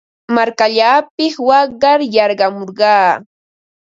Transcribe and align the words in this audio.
Markallaapiq 0.35 1.35
waqar 1.49 1.99
yarqamurqaa. 2.15 3.09